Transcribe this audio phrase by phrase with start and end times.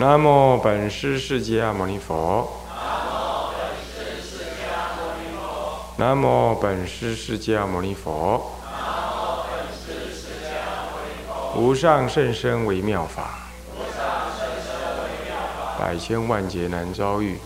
[0.00, 2.48] 南无本师释迦牟尼佛。
[5.96, 8.52] 南无本师释迦牟尼佛。
[11.56, 13.48] 无上甚深微妙法。
[15.76, 17.36] 百千万劫难遭遇。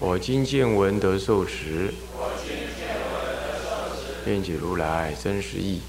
[0.00, 1.94] 我今见闻得受持。
[4.26, 5.80] 愿解如来真实义。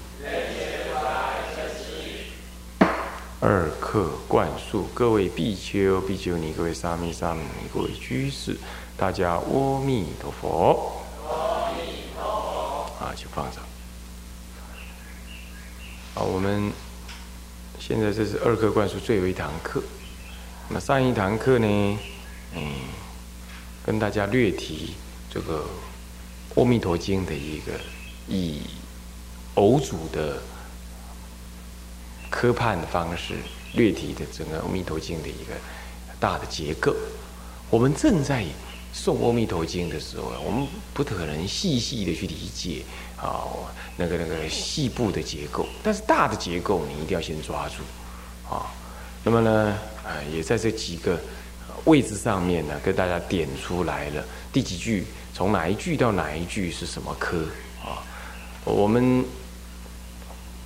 [3.46, 7.42] 二课灌输，各位必修必修尼，各位沙弥、沙弥，
[7.74, 8.56] 各位居士，
[8.96, 10.94] 大家阿弥陀佛。
[11.28, 13.04] 阿弥陀佛。
[13.04, 13.62] 啊，就放上。
[16.14, 16.72] 好，我们
[17.78, 19.82] 现在这是二课灌输最后一堂课。
[20.70, 21.98] 那上一堂课呢，
[22.54, 22.72] 嗯，
[23.84, 24.94] 跟大家略提
[25.30, 25.66] 这个
[26.58, 27.72] 《阿弥陀经》的一个
[28.26, 28.62] 以
[29.56, 30.42] 偶主的
[32.34, 33.34] 科判的方式，
[33.74, 35.54] 略提的整个《阿弥陀经》的一个
[36.18, 36.92] 大的结构。
[37.70, 38.42] 我们正在
[38.92, 42.82] 诵《阿弥陀经》的时候，我们不可能细细的去理解
[43.16, 43.46] 啊，
[43.96, 47.76] 那个那个细部的结构，但是大的结构你一定要先抓住
[48.52, 48.66] 啊。
[49.22, 49.78] 那么呢？
[50.02, 51.16] 啊，也在这几个
[51.84, 57.46] 位置上面呢，跟大家点出来了第几句，从哪一句到哪一句是什么科
[57.80, 58.02] 啊？
[58.64, 59.24] 我们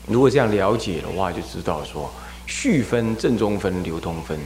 [0.08, 2.10] 如果这样了解的话，就知道说
[2.46, 4.38] 序分、正中分、流通分。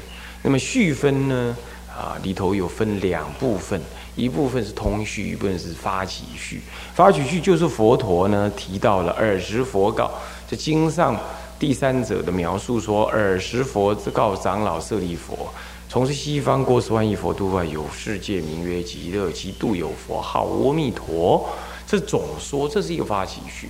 [0.42, 1.56] 那么序分呢，
[1.88, 3.80] 啊里头有分两部分，
[4.16, 6.60] 一部分是通序，一部分是发起序。
[6.94, 10.10] 发起序就是佛陀呢提到了尔时佛告，
[10.48, 11.18] 这经上。
[11.58, 15.48] 第三者的描述说：“尔时佛告长老舍利佛，
[15.88, 21.48] 从事西方过十万亿佛度外有世界名曰极乐，其度有佛号阿弥陀。”
[21.86, 23.68] 这总说这是一个发起序，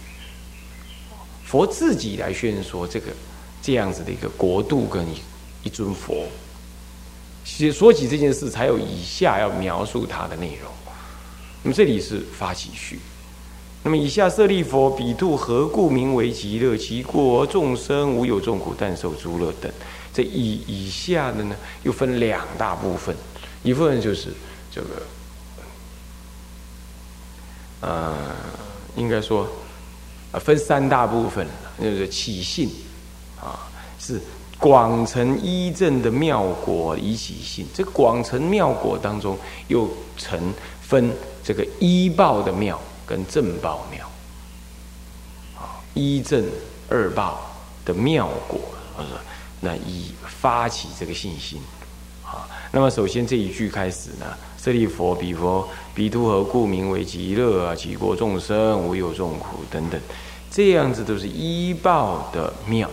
[1.53, 3.13] 佛自己来宣说这个
[3.61, 5.05] 这样子的一个国度跟
[5.63, 6.27] 一尊佛。
[7.45, 10.73] 说说起这件事，才有以下要描述它的内容。
[11.63, 13.01] 那么这里是发起序。
[13.83, 16.75] 那么以下舍利佛，彼度何故名为极乐？
[16.75, 19.71] 其国众生无有众苦，但受诸乐等。
[20.15, 23.15] 这以以下的呢，又分两大部分，
[23.63, 24.33] 一部分就是
[24.71, 24.89] 这个，
[27.83, 28.17] 呃，
[28.97, 29.47] 应该说，
[30.33, 31.47] 啊，分三大部分，
[31.81, 32.69] 就是起信，
[33.41, 34.21] 啊，是
[34.59, 37.67] 广成一正的妙果以起信。
[37.73, 39.39] 这个广成妙果当中，
[39.69, 41.13] 又成分
[41.45, 42.81] 这个一报的妙。
[43.05, 44.11] 跟正报妙，
[45.59, 46.43] 啊，一正
[46.89, 47.43] 二报
[47.85, 48.59] 的妙果，
[48.97, 49.05] 啊，
[49.61, 51.61] 那以发起这个信心，
[52.25, 54.27] 啊，那么首先这一句开始呢，
[54.63, 57.75] 舍利佛，彼佛，彼度何故名为极乐啊？
[57.75, 60.01] 其国众生无有众苦等等，
[60.53, 62.89] 这样子都是依报的妙。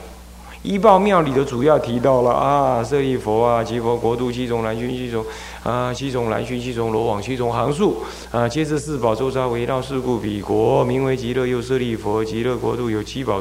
[0.64, 5.24] 依报庙里的主要提到了啊，舍利佛啊，极佛国度七种南巡七种
[5.62, 7.98] 啊，七种南巡七种罗网七种行树
[8.32, 13.40] 啊，皆是四宝周沙围绕事故彼国，名为极乐，又舍利佛，极乐国度有七宝，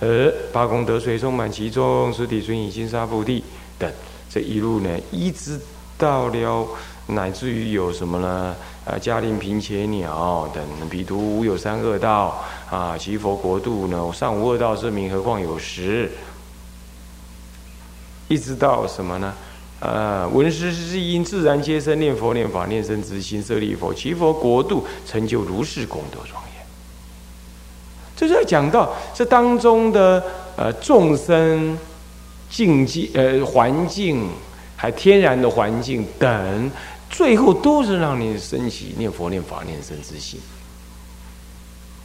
[0.00, 3.42] 呃，八功德水充满其中，实体尊以金沙布地
[3.78, 3.90] 等，
[4.28, 5.58] 这一路呢，一直
[5.96, 6.66] 到了
[7.06, 8.56] 乃至于有什么呢？
[8.84, 16.10] 啊，嘉陵平且鸟等，彼图无有三恶道啊，其佛国度呢，上无恶道之名，何况有十？
[18.28, 19.32] 一直到什么呢？
[19.78, 26.66] 呃，闻师是因自然皆生念佛念法念生之心舍利佛，其佛国度成就如是功德庄严。
[28.16, 30.22] 这就要讲到这当中的
[30.56, 31.78] 呃众生
[32.48, 34.28] 境界呃环境，
[34.76, 36.70] 还天然的环境等，
[37.10, 40.40] 最后都是让你升起念佛念法念生之心，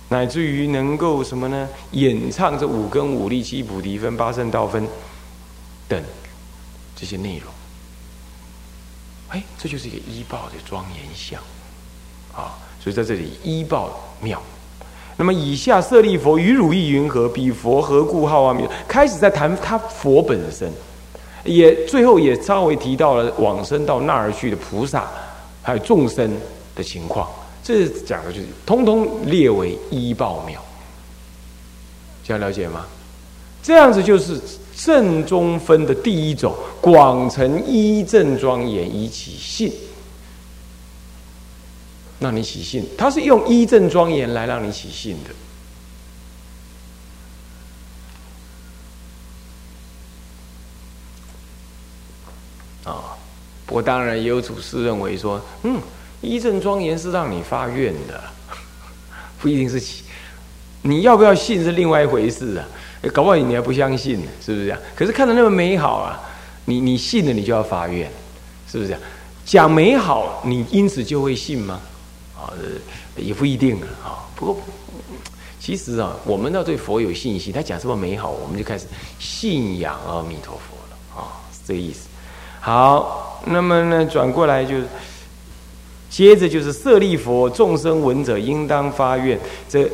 [0.09, 1.67] 乃至于能够什么呢？
[1.91, 4.87] 演唱这五根五力七菩提分八圣道分。
[5.87, 6.01] 等
[6.95, 7.51] 这些内容，
[9.27, 11.37] 哎，这就是一个医报的庄严相
[12.33, 12.55] 啊！
[12.79, 14.41] 所以在这里医报妙。
[15.17, 17.27] 那么以下舍利佛与汝意云何？
[17.27, 18.65] 彼佛何故号阿弥？
[18.87, 20.71] 开始在谈他佛本身，
[21.43, 25.09] 也最后也稍微提到了往生到那儿去的菩萨，
[25.61, 26.31] 还有众生
[26.75, 27.29] 的情况。
[27.63, 30.63] 这讲的就是通通列为一报妙，
[32.23, 32.85] 这样了解吗？
[33.61, 34.39] 这样子就是。
[34.73, 39.71] 正中分的第一种，广成一正庄严以起信，
[42.19, 45.29] 让你起信，它是用一正庄严来让你起信的。
[53.71, 55.79] 我当然也有祖师认为说，嗯，
[56.19, 58.21] 一正庄严是让你发愿的，
[59.39, 60.03] 不一定是起，
[60.81, 62.67] 你要不要信是另外一回事啊？
[63.13, 64.79] 搞不好你还不相信呢，是不是这样？
[64.95, 66.19] 可是看的那么美好啊，
[66.65, 68.11] 你你信了，你就要发愿，
[68.69, 69.01] 是不是这样？
[69.43, 71.79] 讲美好，你因此就会信吗？
[72.37, 72.53] 啊，
[73.15, 74.21] 也不一定啊。
[74.35, 74.61] 不过，
[75.59, 78.85] 其实啊，我们要对佛有信心，他讲这么美好，我们就开始
[79.17, 82.07] 信仰阿弥陀佛了啊，是这个意思。
[82.61, 84.75] 好，那么呢，转过来就
[86.09, 89.37] 接着就是舍利佛，众生闻者应当发愿，
[89.67, 89.91] 这。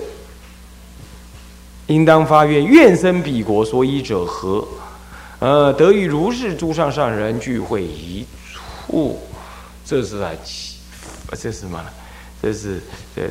[1.87, 4.67] 应当发愿，愿生彼国，所以者何？
[5.39, 9.17] 呃，得与如是诸上上人聚会一处。
[9.85, 10.29] 这是啊，
[11.29, 11.89] 这是什么呢？
[12.41, 12.81] 这是
[13.15, 13.29] 这个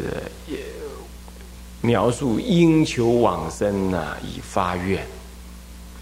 [1.82, 5.06] 描述应求往生呐，以发愿。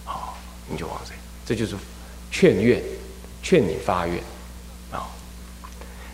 [0.04, 0.38] 好，
[0.70, 1.12] 应求往生，
[1.44, 1.74] 这就是
[2.30, 2.80] 劝愿，
[3.44, 4.16] 劝你发愿。
[4.90, 5.06] 啊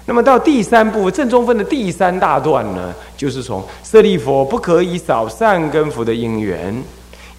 [0.06, 6.82] 那么到第三部分正中分的第三大段呢，就是从舍利佛不可以少善根福的因缘，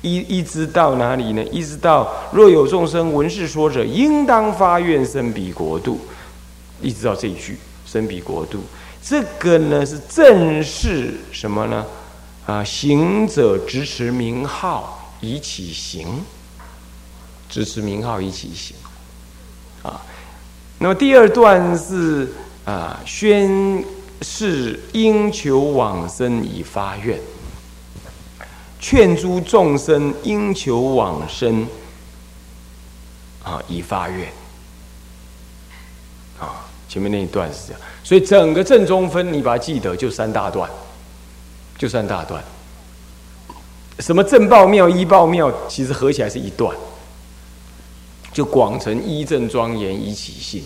[0.01, 1.43] 一一直到哪里呢？
[1.51, 5.99] 一直到若有众生闻是说者，应当发愿生彼国度，
[6.81, 8.61] 一直到这一句生彼国度。
[9.03, 11.85] 这个呢是正是什么呢？
[12.45, 16.07] 啊，行者执持名号以起行，
[17.49, 18.77] 执持名号以起行。
[19.83, 20.01] 啊，
[20.79, 22.27] 那么第二段是。
[22.63, 23.01] 啊！
[23.07, 23.83] 宣
[24.21, 27.19] 誓应求往生以发愿，
[28.79, 31.67] 劝诸众生应求往生
[33.43, 34.27] 啊以发愿。
[36.39, 40.69] 啊，前面那一段是这样，所以整个正中分你把它记得就三大段，
[41.79, 42.43] 就三大段。
[43.97, 46.77] 什么正报妙、一报妙，其实合起来是一段，
[48.33, 50.63] 就广成一正庄严以起信。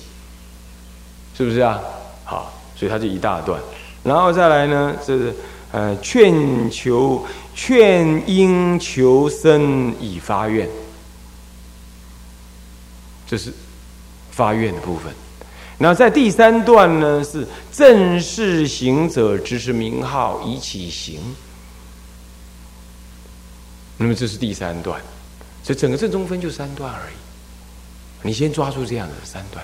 [1.37, 1.81] 是不是啊？
[2.23, 3.61] 好，所以它就一大段，
[4.03, 5.35] 然后再来呢，是
[5.73, 10.65] 呃劝求劝应求生以发愿，
[13.27, 13.53] 这是
[14.31, 15.13] 发愿的部分。
[15.77, 21.19] 然后在第三段呢，是正式行者之是名号以起行。
[23.97, 25.01] 那么这是第三段，
[25.63, 27.24] 所以整个正中分就三段而已。
[28.25, 29.63] 你先抓住这样的三段。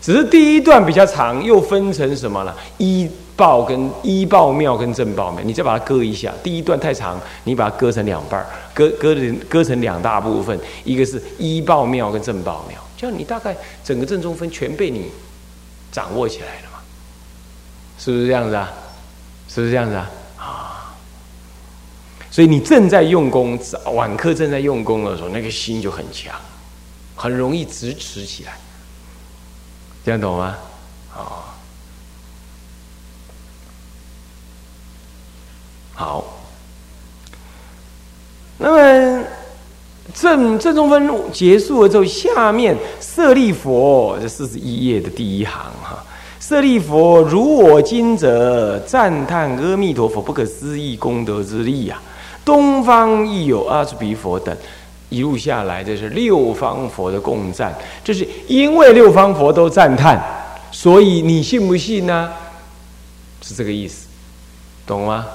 [0.00, 2.54] 只是第一段比较长，又分成什么呢？
[2.78, 6.32] 一报跟一报庙跟正报庙，你再把它割一下。
[6.42, 15.10] 第一段太长，你把它割成两半，割割成割成两大部分，一个是一报庙跟正报庙，这样你大概整个正中分全被你
[15.90, 16.78] 掌握起来了嘛？
[17.98, 18.72] 是不是这样子啊？
[19.48, 20.10] 是不是这样子啊？
[20.38, 20.94] 啊！
[22.30, 23.58] 所以你正在用功，
[23.94, 26.34] 晚课正在用功的时候，那个心就很强，
[27.18, 28.52] 很容易支持起来。
[30.04, 30.56] 这样懂吗？
[31.14, 31.42] 哦，
[35.94, 36.24] 好。
[38.56, 39.24] 那么
[40.14, 46.02] 正正中分结束了之后，下面舍利佛这四十一页的第一行哈，
[46.40, 52.00] 舍利佛如我今者赞叹阿弥陀佛不可思议功德之力呀！
[52.44, 54.56] 东方亦有阿弥陀佛等。
[55.08, 57.74] 一路下来，这是六方佛的共赞，
[58.04, 60.22] 这是因为六方佛都赞叹，
[60.70, 62.30] 所以你信不信呢？
[63.40, 64.06] 是这个意思，
[64.86, 65.26] 懂吗？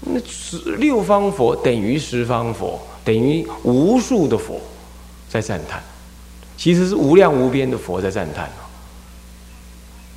[0.00, 4.58] 那十六方佛等于十方佛，等于无数的佛
[5.28, 5.82] 在赞叹，
[6.56, 8.48] 其实是无量无边的佛在赞叹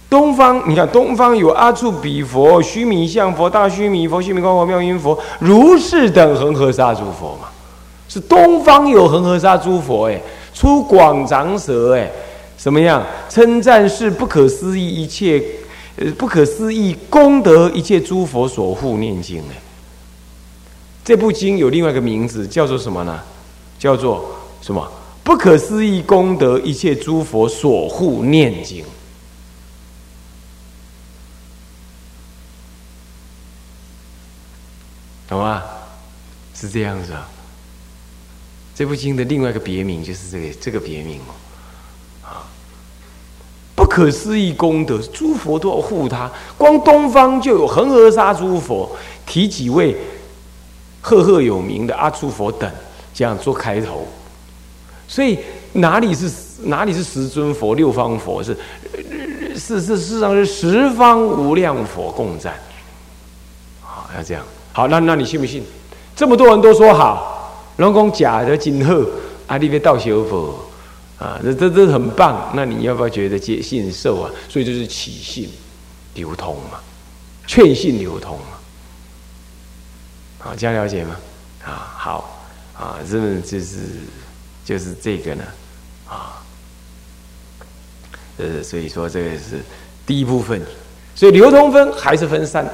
[0.09, 7.49] 东方，你看东方有阿处比佛、须弥相佛、大须弥佛、须弥光佛、妙音佛、如是等恒河沙诸佛嘛。
[8.07, 10.21] 是东方有恒河沙诸佛哎，
[10.53, 12.11] 出广长舌哎，
[12.57, 15.43] 什么样称赞是不可思议一切，
[15.95, 19.55] 呃不可思议功德一切诸佛所护念经哎。
[21.03, 23.19] 这部经有另外一个名字叫做什么呢？
[23.79, 24.23] 叫做
[24.61, 24.89] 什么？
[25.23, 28.83] 不可思议功德一切诸佛所护念经，
[35.27, 35.63] 懂吗？
[36.53, 37.13] 是这样子。
[38.75, 41.31] 这部经的另外一个别名就是这个这个别名哦，
[42.27, 42.41] 啊，
[43.75, 46.31] 不可思议功德，诸佛都要护他。
[46.57, 48.89] 光东方就有恒河沙诸佛，
[49.27, 49.95] 提几位
[51.01, 52.71] 赫赫有名的阿诸佛等，
[53.13, 54.07] 这样做开头。
[55.07, 55.37] 所以
[55.73, 56.31] 哪里是
[56.63, 58.41] 哪里是十尊佛、六方佛？
[58.41, 58.57] 是
[59.55, 62.55] 是是，事实上是十方无量佛共赞。
[63.81, 64.43] 好，要这样。
[64.71, 65.63] 好，那那你信不信？
[66.15, 67.29] 这么多人都说好。
[67.77, 69.03] 龙讲假的今后，
[69.47, 70.59] 啊，你别道小佛
[71.17, 72.51] 啊，这这这很棒。
[72.55, 74.31] 那你要不要觉得接信受啊？
[74.47, 75.49] 所以就是起信
[76.13, 76.79] 流通嘛，
[77.47, 78.57] 劝信流通嘛。
[80.39, 81.15] 好，这样了解吗？
[81.65, 82.45] 啊，好，
[82.77, 83.77] 啊，这就是
[84.65, 85.43] 就是这个呢，
[86.07, 86.43] 啊，
[88.37, 89.63] 呃，所以说这个是
[90.05, 90.61] 第一部分，
[91.15, 92.69] 所以流通分还是分三，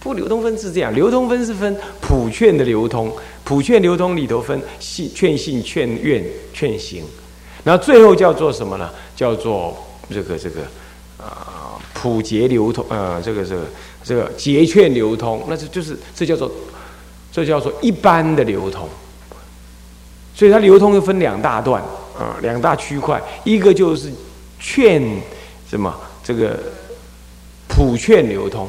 [0.00, 3.12] 不，流通分是这样，流通分是分普劝的流通，
[3.44, 7.04] 普劝流通里头分信、劝信、劝愿、劝行，
[7.62, 8.90] 然后最后叫做什么呢？
[9.14, 9.76] 叫做
[10.10, 10.62] 这个这个
[11.18, 13.62] 啊，普结流通，呃，这个这个
[14.02, 16.50] 这个结劝流通，那这就是这叫做
[17.30, 18.88] 这叫做一般的流通，
[20.34, 21.82] 所以它流通又分两大段
[22.18, 24.10] 啊，两大区块，一个就是
[24.58, 25.02] 劝
[25.68, 25.94] 什么？
[26.24, 26.58] 这个
[27.68, 28.68] 普劝流通，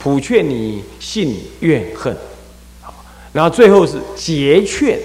[0.00, 2.16] 普劝你信怨恨，
[2.82, 2.92] 好，
[3.32, 4.98] 然后最后是结劝，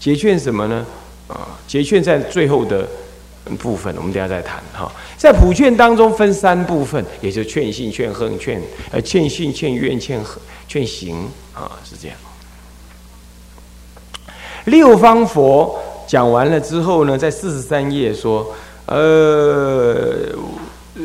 [0.00, 0.84] 结劝什么呢？
[1.28, 2.88] 啊，结劝在最后的。
[3.60, 12.16] 部分我们等下再谈哈，在普劝当中分三部分，也就是劝信、劝恨、劝呃劝信、劝怨、劝恨、劝行啊，是这样。
[14.64, 18.52] 六方佛讲完了之后呢，在四十三页说，
[18.86, 20.34] 呃
[20.96, 21.02] 呃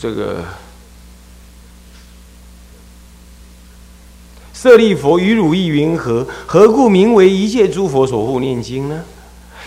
[0.00, 0.44] 这个
[4.66, 6.26] 舍利佛与汝意云何？
[6.44, 9.00] 何故名为一切诸佛所护念经呢？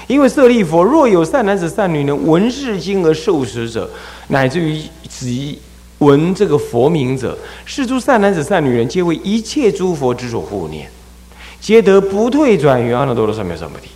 [0.08, 3.90] 因为舍利佛若有善男子善女人闻是经而受持者，
[4.28, 5.58] 乃至于即
[6.00, 10.92] 闻这个佛名者，是诸善男子善女人皆为一切诸佛之所护念，
[11.62, 13.88] 皆得不退转于阿耨多罗三藐三菩提。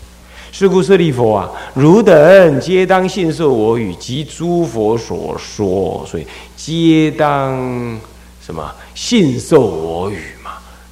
[0.54, 8.00] 是故舍利佛啊，汝等皆当信受我语及诸佛所说，所以皆当
[8.42, 10.20] 什么信受我语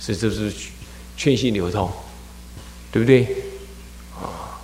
[0.02, 0.06] 嘛？
[0.06, 0.52] 是这是
[1.16, 1.88] 劝信流通，
[2.92, 3.28] 对不对？
[4.16, 4.58] 啊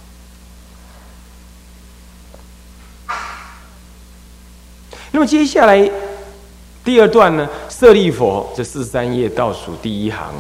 [5.12, 5.90] 那么接下来
[6.84, 7.48] 第二段呢？
[7.70, 10.34] 舍利佛这四十三页倒数第一行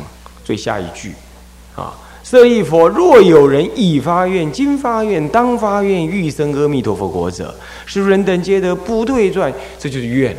[0.44, 1.14] 最下一句
[1.76, 9.54] 啊，舍利佛若有人已发愿、今发愿、当发愿欲生阿弥陀佛国者，是人等皆得不退转。
[9.78, 10.36] 这就是愿。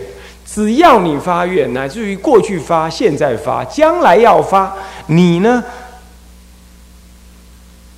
[0.50, 4.75] 只要你发愿，乃至于过去发、现在发、将来要发，
[5.07, 5.62] 你呢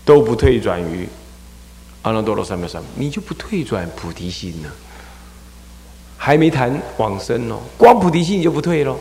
[0.05, 1.09] 都不退转于
[2.03, 4.71] 阿耨多罗三藐三，你就不退转菩提心了。
[6.17, 8.99] 还没谈往生哦，光菩提心就不退喽。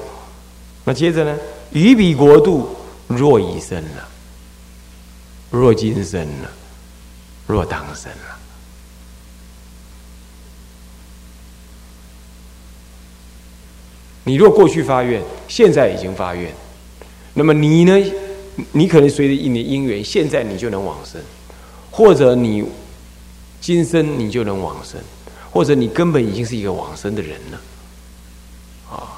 [0.85, 1.35] 那接着呢？
[1.71, 2.75] 于彼国度
[3.07, 4.07] 若已生了，
[5.49, 6.49] 若今生了，
[7.45, 8.38] 若当生了。
[14.29, 16.53] 你若过去发愿，现在已经发愿，
[17.33, 18.11] 那么你呢？
[18.73, 21.19] 你可能随着一年因缘，现在你就能往生，
[21.89, 22.63] 或者你
[23.59, 25.01] 今生你就能往生。
[25.51, 27.61] 或者你根本已经是一个往生的人了，
[28.91, 29.17] 啊！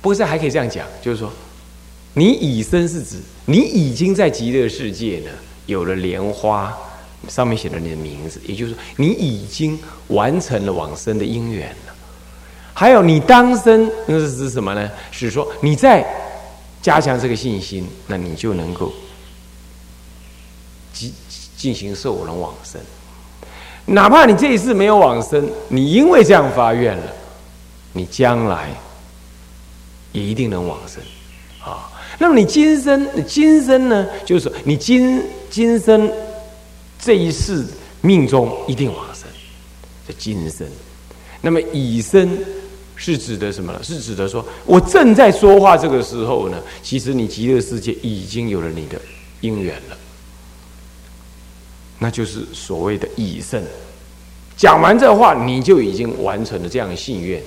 [0.00, 1.32] 不过这还可以这样讲，就是说，
[2.12, 5.30] 你已生是指你已经在极乐世界呢，
[5.66, 6.72] 有了莲花，
[7.26, 11.74] 上面写了你的名字，也就是说，你已经完成了往生的因缘。
[12.74, 14.90] 还有你当生，那是指什么呢？
[15.12, 16.04] 是说你在
[16.82, 18.92] 加强这个信心，那你就能够
[20.92, 21.14] 进
[21.56, 22.80] 进行受人往生。
[23.86, 27.12] 哪怕你这一次没有往生，你因为这样发愿了，
[27.92, 28.68] 你将来
[30.12, 31.02] 也一定能往生
[31.62, 31.88] 啊。
[32.18, 36.10] 那么你今生，今生呢，就是说你今今生
[36.98, 37.64] 这一世
[38.00, 39.28] 命中一定往生，
[40.08, 40.66] 这今生。
[41.40, 42.38] 那么以生
[42.96, 43.80] 是指的什么呢？
[43.82, 49.00] 是指的说我正在说话这个时候呢，其实你极乐世界已经有了你的
[49.40, 49.96] 因缘了。
[51.98, 53.62] 那就是所谓的已胜。
[54.56, 57.42] 讲完这话，你就已经完成了这样的信愿，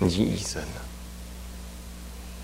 [0.00, 0.82] 已经已胜了。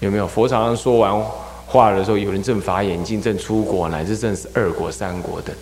[0.01, 0.27] 有没有？
[0.29, 1.21] 佛常常说完
[1.67, 5.55] 话的时候，有人正法眼镜，正出国，乃至正是二国、三国等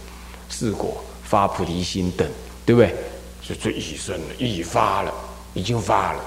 [0.50, 2.28] 四国发菩提心等，
[2.66, 2.94] 对不对？
[3.40, 5.14] 就最已胜了，已发了，
[5.52, 6.20] 已经发了，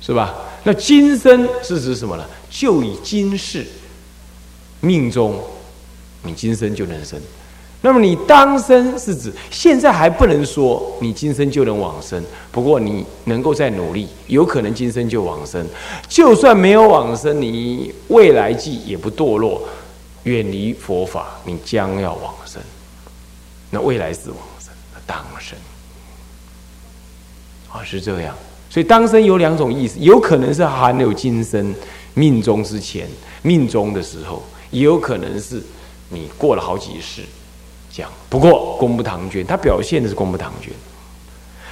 [0.00, 0.34] 是吧？
[0.64, 2.24] 那今生是指什么呢？
[2.50, 3.66] 就以今世
[4.80, 5.38] 命中，
[6.22, 7.20] 你今生就能生。
[7.80, 15.64] 那么你当生是指现在还不能说你今生就能往生，不过你能够再努力，有可能今生就往生。
[16.08, 19.62] 就算没有往生，你未来际也不堕落，
[20.24, 22.60] 远离佛法，你将要往生。
[23.70, 25.56] 那未来是往生，那当生
[27.70, 28.34] 啊，是这样。
[28.70, 31.74] 所以当生有两种意思，有可能是含有今生
[32.14, 33.06] 命中之前
[33.42, 35.62] 命中的时候，也有可能是
[36.10, 37.22] 你过了好几世。
[37.90, 40.70] 讲不过功不唐捐，他表现的是功不唐捐。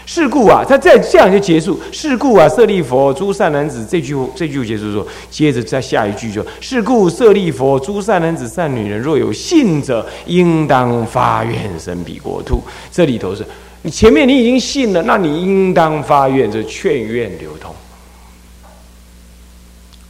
[0.09, 1.79] 是故啊，他再这样就结束。
[1.91, 12.63] 是故啊，舍利佛，诸善男子，这句这句结束说，接着再下一句就：是故舍利佛，诸善男子、善女人，若有信者，应当发愿生彼国土。
[12.93, 13.45] 这里头是
[13.87, 17.73] 你前面你已经信了，那你应当发愿，这劝愿流通，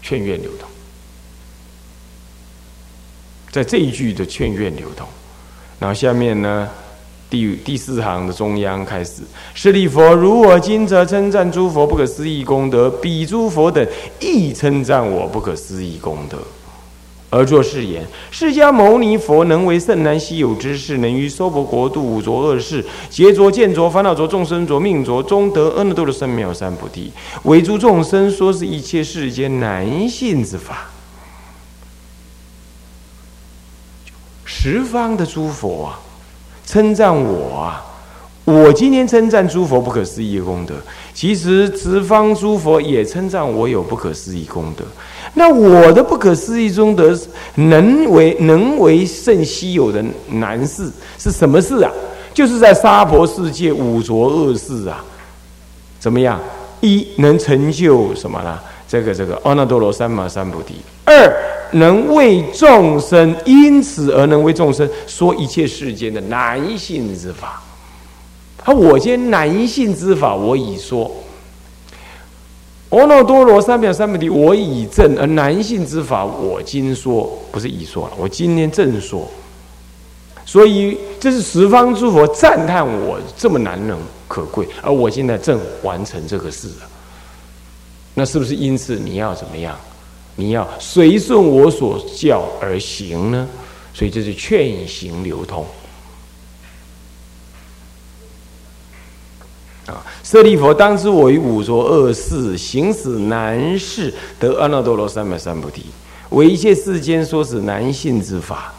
[0.00, 0.66] 劝愿流通，
[3.52, 5.06] 在这一句的劝愿流通，
[5.78, 6.70] 然后下面呢？
[7.28, 9.20] 第第四行的中央开始，
[9.52, 13.86] 舍利佛，如我今则称赞诸佛不可思议功德，彼诸佛等
[14.20, 16.38] 亦称赞我不可思议功德，
[17.36, 27.12] 而作是言：释迦牟尼佛能为圣难稀有之事，能于娑婆国度五浊恶世，劫浊、见浊、烦恼浊、众生浊、命浊，中得阿耨多罗三藐三菩提，
[27.42, 30.88] 为诸众生说是一切世间难信之法。
[34.46, 36.00] 十方的诸佛啊！
[36.64, 37.84] 称赞我啊！
[38.46, 40.74] 我今天称赞诸佛不可思议的功德，
[41.12, 44.84] 其实十方诸佛也称赞我有不可思议功德。
[45.38, 47.14] 那我的不可思议中得
[47.56, 51.92] 能为能为甚稀有的难事是什么事啊？
[52.32, 55.04] 就是在娑婆世界五浊恶世啊，
[56.00, 56.40] 怎么样？
[56.80, 58.58] 一能成就什么呢？
[58.88, 60.76] 这个这个阿耨多罗三藐三菩提。
[61.04, 61.32] 二
[61.72, 67.62] 能为众生，因此而能为众生说一切世间的难性之法。
[68.56, 71.10] 他，我今难性之法，我已说。
[72.90, 79.28] 阿耨多罗三藐三菩提，我已证；而难信之法，我今说，不是已说了，我今天正说。
[80.44, 86.88] 所以，这是十方诸佛赞叹我这么难能可贵，而我现在正完成这个事了。
[88.14, 89.76] 那是不是因此你要怎么样？
[90.36, 93.48] 你要随顺我所教而行呢，
[93.92, 95.66] 所以这是劝行流通。
[99.86, 105.86] 啊，舍利佛，当知我于五浊恶世行死难事，得阿耨多罗三藐三菩提，
[106.30, 108.72] 为一切世间说是难信之法。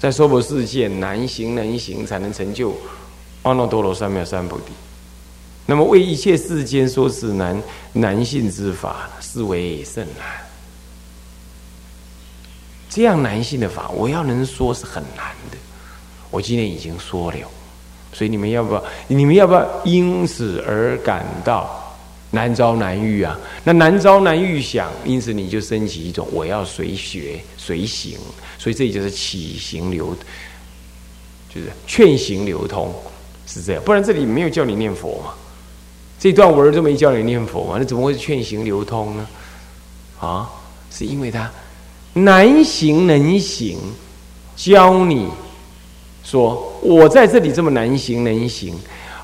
[0.00, 2.74] 在娑婆世界，难行能行，才能成就
[3.42, 4.72] 阿耨多罗三藐三菩提。
[5.66, 7.62] 那么为一切世间说是难
[7.92, 9.08] 难信之法。
[9.20, 10.28] 是为甚难，
[12.88, 15.56] 这样难信的法，我要能说是很难的。
[16.30, 17.38] 我今天已经说了，
[18.14, 18.84] 所以你们要不要？
[19.08, 21.94] 你们要不要因此而感到
[22.30, 23.38] 难招难遇啊？
[23.64, 28.16] 那难招难遇想，因此你就升起一种我要随学随行，
[28.58, 30.16] 所以这里就是起行流，
[31.54, 32.94] 就是劝行流通，
[33.46, 33.82] 是这样。
[33.84, 35.34] 不然这里没有叫你念佛嘛。
[36.18, 37.76] 这段文都没叫你念佛嘛？
[37.78, 39.26] 那怎么会劝行流通呢？
[40.20, 40.48] 啊，
[40.90, 41.50] 是因为他
[42.14, 43.76] 难行能行，
[44.56, 45.28] 教你
[46.34, 48.76] 说我在这里这么难行能行，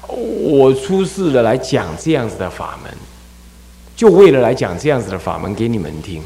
[0.07, 2.92] 我出世了来讲这样子的法门，
[3.96, 6.23] 就为了来讲这样子的法门给你们听。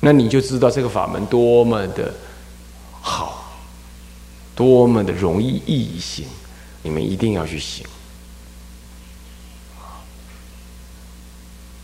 [0.00, 2.12] 那你就知道这个法门多么的
[3.00, 3.54] 好，
[4.56, 6.26] 多么的容易易行，
[6.82, 7.86] 你们一定要去行。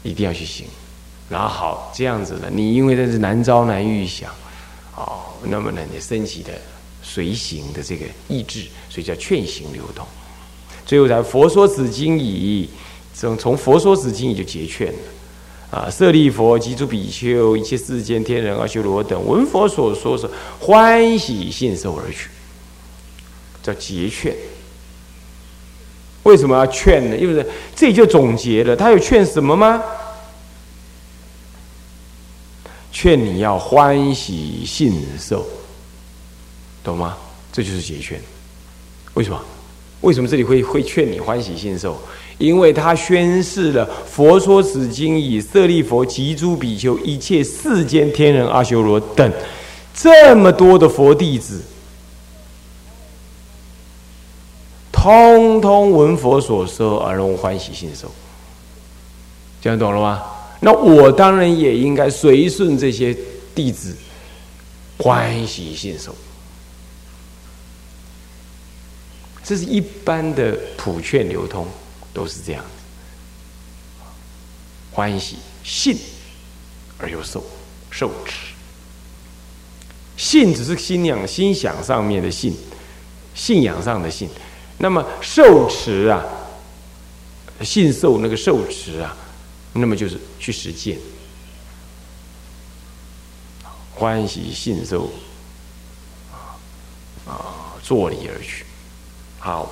[0.03, 0.67] 一定要去行，
[1.29, 4.33] 然后好这样子的，你因为这是难招难遇想，
[4.97, 6.53] 哦，那么呢，你升起的
[7.09, 10.07] 随行的这个意志，所以叫劝行流通。
[10.85, 12.69] 最后才佛说此经已，
[13.15, 14.99] 从从佛说此经已就结劝了。
[15.71, 22.29] 啊，舍利佛及诸比丘，一切世间天人阿修罗等，闻佛所说是欢喜信受而去，
[23.63, 24.35] 叫结劝。
[26.25, 27.17] 为什么要劝呢？
[27.17, 29.83] 因为这就总结了，他有劝什么吗？
[32.91, 35.47] 劝你要欢喜信受，
[36.89, 37.17] 懂吗？
[37.53, 38.21] 这就是结劝。
[39.15, 39.41] 为什么？
[40.01, 42.01] 为什么这里会会劝你欢喜信受？
[42.39, 49.33] 因为他宣示了佛说此经以舍利佛及诸比丘一切世间天人阿修罗等
[49.93, 51.61] 这么多的佛弟子。
[54.93, 58.11] 通通闻佛所说而能欢喜信受，
[59.61, 60.23] 这样懂了吗？
[60.61, 63.17] 那我当然也应该随顺这些
[63.55, 63.97] 弟子
[64.99, 66.15] 欢喜信受，
[69.49, 71.67] 这是一般的普劝流通
[72.13, 74.05] 都是这样子，
[74.93, 75.97] 欢喜信
[76.99, 77.43] 而又受
[77.91, 78.53] 受持，
[80.19, 82.55] 信只是信仰心想上面的信，
[83.35, 84.29] 信仰上的信。
[84.77, 86.23] 那么受持啊，
[87.63, 89.17] 信受那个受持啊，
[89.73, 90.99] 那么就是去实践，
[93.95, 95.11] 欢喜信受
[96.31, 96.53] 啊，
[97.27, 98.67] 啊，坐礼而去。
[99.49, 99.67] 好，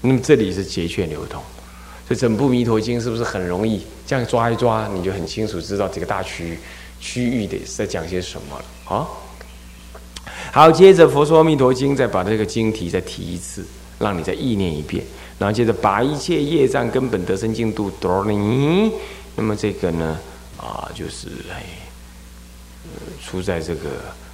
[0.00, 1.40] 那么这里是节劝流通，
[2.04, 6.58] 所以整部《弥陀经》是不是很容易这样抓一抓，你就很清楚知道这个大区
[6.98, 9.06] 区域的在讲些什么了啊？
[10.50, 13.64] 好，接着《佛说弥陀经》再把这个经题再提一次，
[14.00, 15.04] 让你再意念一遍，
[15.38, 18.90] 然后接着把一切业障根本得生净度哆尼。
[19.36, 20.18] 那么这个呢，
[20.56, 21.62] 啊，就是哎，
[23.24, 23.90] 出在这个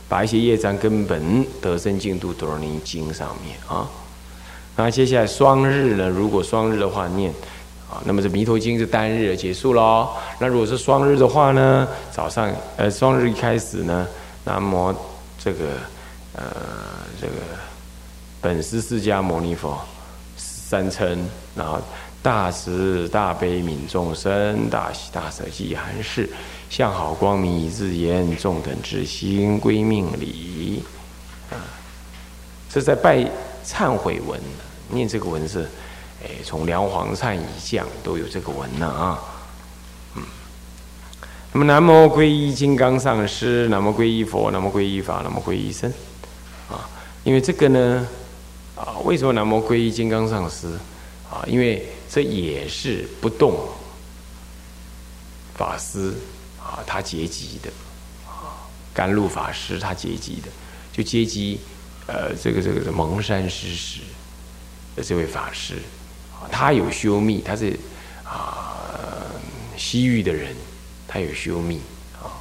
[0.08, 3.86] 把一些业障根本得生净度哆尼经上面啊。
[4.76, 7.32] 那接下来双日呢，如果双日的话念
[7.90, 10.10] 啊，那么这弥陀经是单日结束喽。
[10.38, 14.06] 那如果是双日的话呢，早上呃双日一开始呢，
[14.44, 14.94] 那么
[15.38, 15.64] 这个。
[16.38, 16.44] 呃，
[17.18, 17.32] 这个
[18.42, 19.80] 本师释迦牟尼佛
[20.36, 21.80] 三称，然后
[22.20, 26.28] 大慈大悲悯众生，大喜大舍济寒士，
[26.68, 30.82] 向好光明以自言，众等至心归命礼。
[31.48, 31.56] 啊，
[32.68, 33.26] 这在拜
[33.66, 34.40] 忏悔文，
[34.88, 35.68] 念这个文是，
[36.22, 39.18] 哎，从梁皇忏以降都有这个文呢啊。
[40.14, 40.22] 嗯
[41.52, 45.90] 那么南无皈依金刚上师，南无皈依佛，南无皈依法，南无皈依僧。
[46.68, 46.88] 啊
[47.24, 48.06] 因为这个呢，
[48.76, 50.68] 啊，为什么南无皈依金刚上师？
[51.30, 53.68] 啊，因为这也是不动
[55.54, 56.14] 法师
[56.60, 57.70] 啊，他结集的
[58.28, 58.62] 啊，
[58.94, 60.48] 甘露法师他结集的，
[60.92, 61.58] 就结集
[62.06, 64.00] 呃，这个这个蒙山师师
[64.94, 65.74] 的这位法师，
[66.50, 67.78] 他有修密，他是
[68.24, 68.76] 啊
[69.76, 70.54] 西域的人，
[71.06, 71.80] 他有修密
[72.22, 72.34] 啊，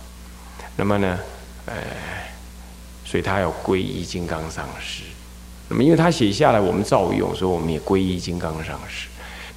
[0.75, 1.19] 那么呢，
[1.65, 1.73] 呃。
[3.08, 5.04] 所以他要皈依金刚上师，
[5.69, 9.08] 那么因为他写下来，我们照用，所以我们也皈依金刚上师。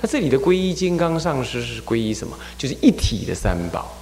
[0.03, 2.39] 那这里的皈依金刚上师是皈依什么？
[2.59, 3.97] 就是一体的三宝，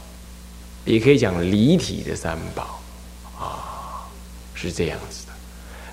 [0.84, 2.82] 也可以讲离体的三宝
[3.38, 4.10] 啊，
[4.52, 5.25] 是这样子。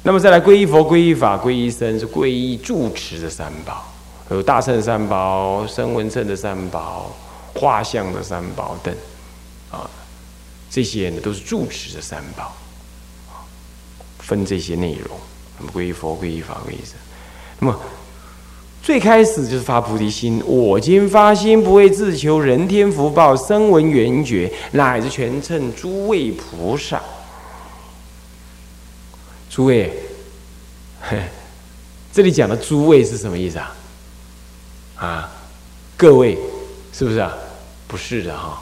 [0.05, 3.89] 那么再来皈依佛、皈依法、皈依僧，是皈依住持的三宝，
[4.29, 7.09] 有大乘三宝、声闻乘的三宝、
[7.53, 8.93] 画像的三宝等
[9.71, 9.89] 啊，
[10.69, 12.53] 这些呢都是住持的三宝。
[14.19, 15.17] 分这些内容，
[15.57, 16.95] 那么皈依佛、皈依法、皈依僧。
[17.59, 17.79] 那么
[18.81, 27.01] 最开始就是发菩提心，我今发心，不为自求人天福报、声闻缘觉，乃至全称诸位菩萨。
[29.53, 29.93] 诸位，
[32.11, 33.75] 这里讲的诸位是什么意思啊？
[34.95, 35.31] 啊，
[35.95, 36.35] 各位，
[36.91, 37.31] 是不是啊？
[37.87, 38.59] 不是的哈，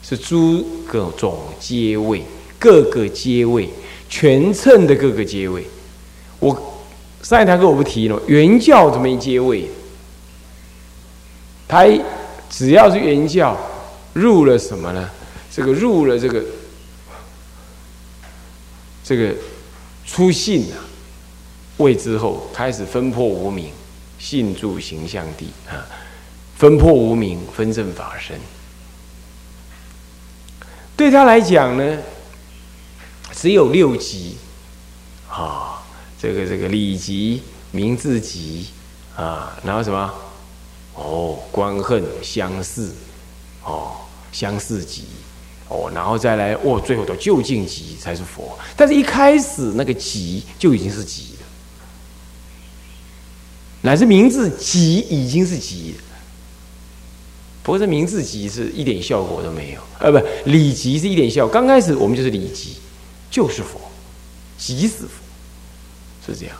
[0.00, 2.22] 是诸各种皆位，
[2.56, 3.68] 各个皆位。
[4.08, 5.66] 全称的各个阶位，
[6.38, 6.80] 我
[7.20, 8.22] 上一堂课我不提了。
[8.28, 9.68] 原教怎么阶位？
[11.66, 11.84] 他
[12.48, 13.58] 只要是原教
[14.12, 15.10] 入了什么呢？
[15.50, 16.42] 这个入了这个
[19.04, 19.34] 这个
[20.08, 20.80] 出信啊
[21.76, 23.70] 位之后，开始分破无名，
[24.18, 25.86] 信住形象地啊，
[26.56, 28.40] 分破无名，分正法身。
[30.96, 31.98] 对他来讲呢？
[33.32, 34.36] 只有六级，
[35.28, 35.84] 啊，
[36.20, 38.68] 这个这个礼级、名字级，
[39.14, 40.12] 啊，然后什么？
[40.94, 42.92] 哦，官恨相似，
[43.62, 43.98] 哦，
[44.32, 45.04] 相似级，
[45.68, 48.58] 哦，然后再来，哦，最后到究竟级才是佛。
[48.76, 51.46] 但是一开始那个级就已经是级了，
[53.82, 55.94] 乃至名字级已经是级，
[57.62, 61.46] 不过这名字级是一点效果都没有，呃，不，礼级是一点效。
[61.46, 62.76] 刚开始我们就是礼级。
[63.30, 63.78] 就是佛，
[64.56, 65.10] 即是佛，
[66.26, 66.56] 是这样。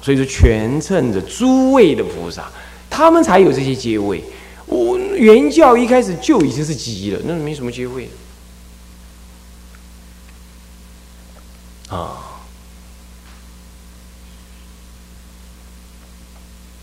[0.00, 2.50] 所以说，全称的诸位的菩萨，
[2.88, 4.24] 他们才有这些阶位。
[4.66, 8.10] 我原教一开始就已经是极了，那没什么机会
[11.88, 12.22] 啊。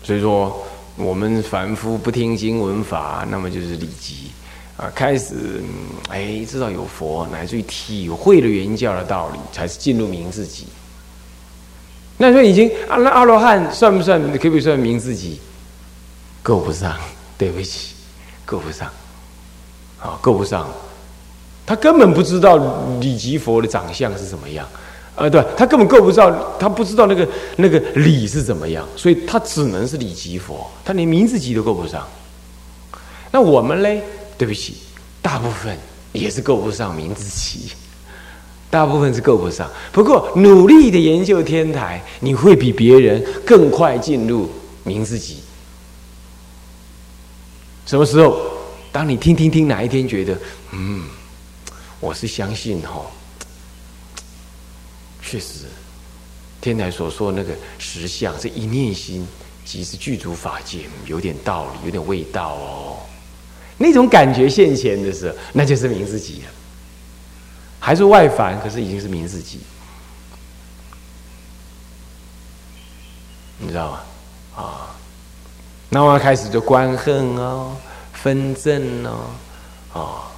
[0.02, 0.66] 所以说，
[0.96, 4.30] 我们凡夫不听经闻法，那么就是礼极。
[4.76, 5.62] 啊，开始
[6.08, 10.66] 哎，知道有佛，乃至于体会了原教的道理，才是进入明自己。
[12.18, 14.20] 那说已经啊，那阿罗汉算不算？
[14.32, 15.38] 可不可以算明自己？
[16.42, 16.98] 够不上，
[17.44, 17.94] 对不起，
[18.46, 18.88] 够不上。
[20.00, 20.66] 啊，够不上。
[21.66, 22.56] 他根本不知道
[23.00, 24.66] 理吉佛的长相是怎么样，
[25.14, 32.08] 啊，对他根本够不上，他不知道那个那个理是怎么样，所以他只能是理吉佛，他连明自己都够不上。
[33.30, 34.02] 那我们嘞？
[34.38, 34.76] 对不起，
[35.20, 35.76] 大部分
[36.12, 37.72] 也是够不上名字起，
[38.70, 39.70] 大部分是够不上。
[39.92, 44.48] 不过努力的研究天台，你会比别人更快进入
[44.82, 45.43] 名字级。
[47.86, 48.52] 什么时候？
[48.92, 50.38] 当你听听听哪一天觉得，
[50.70, 51.04] 嗯，
[51.98, 53.04] 我是相信哈，
[55.20, 55.64] 确实
[56.60, 59.26] 天台所说那个实相是一念心
[59.64, 62.98] 即是具足法界，有点道理，有点味道哦。
[63.76, 66.48] 那种感觉现前的时候，那就是名自己了。
[67.80, 69.58] 还是外凡，可是已经是名自己，
[73.58, 74.00] 你知道吗？
[75.88, 77.76] 那我开始就观恨哦，
[78.12, 79.30] 分正哦，
[79.92, 80.30] 啊，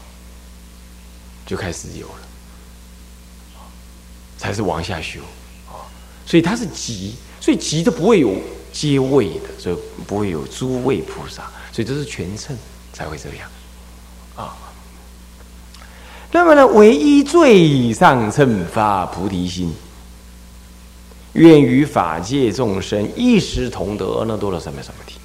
[1.46, 2.14] 就开始有了，
[4.38, 5.20] 才是往下修
[5.68, 5.86] 啊。
[6.24, 8.34] 所以它是急，所以急都不会有
[8.72, 12.56] 阶位的，所以不会有诸位菩萨，所以这是全称。
[12.92, 13.46] 才会这样，
[14.36, 14.56] 啊。
[16.32, 19.70] 那么呢，唯一最上乘发菩提心，
[21.34, 25.20] 愿与法界众生一时同得那多了什么什么体。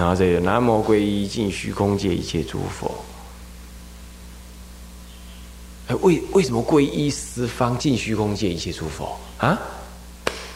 [0.00, 2.90] 然后这个南无皈依尽虚空界一切诸佛。
[5.88, 9.58] 哎，为为什么皈依十方尽虚空界一切诸佛啊？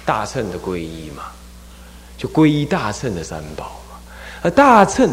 [0.07, 1.25] 大乘的皈依嘛，
[2.17, 4.01] 就皈依大乘的三宝嘛，
[4.41, 5.11] 而大乘。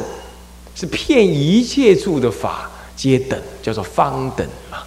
[0.74, 4.78] 是骗一切处的法皆等，叫做方等嘛。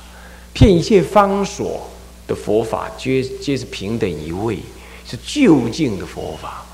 [0.55, 1.87] 骗一切方所
[2.27, 4.61] 的佛法，皆皆是平等一位，
[5.07, 6.65] 是究竟的佛法。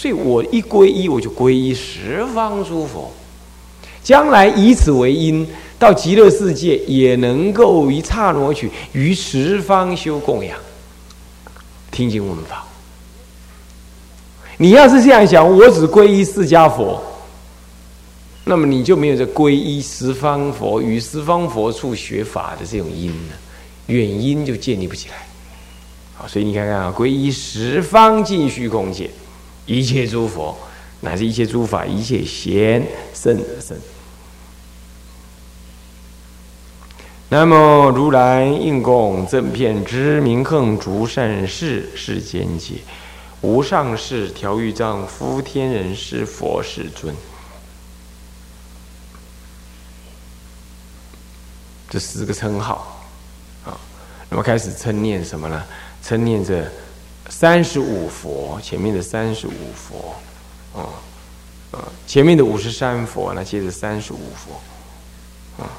[0.00, 3.12] 所以我一皈依，我就皈依十方诸佛。
[4.02, 5.46] 将来以此为因，
[5.78, 10.56] 到极乐世界也能够一刹那去于十方修供养，
[11.90, 12.64] 听经闻法。
[14.56, 16.98] 你要是这样想，我只皈依释迦佛。
[18.44, 23.34] 那么你就没有这皈依十方佛与十方佛处学法的这种因呢，
[23.84, 25.16] 原因就建立不起来。
[26.14, 29.10] 好，所以你看看啊，皈依十方尽虚空界
[29.70, 30.58] 一切诸佛，
[31.00, 33.78] 乃至一切诸法，一切贤圣圣。
[37.28, 42.74] 那么如来应供正片之明恒诸善事世间界，
[43.42, 47.14] 无上士调御丈夫天人师佛世尊。
[51.88, 53.06] 这四个称号，
[53.64, 53.78] 啊，
[54.28, 55.62] 那么开始称念什么呢？
[56.02, 56.68] 称念着
[57.28, 60.14] 三十五佛，前面的三十五佛，
[60.74, 60.88] 啊，
[61.72, 65.70] 啊，前面的五十三佛，那接着三十五佛，啊。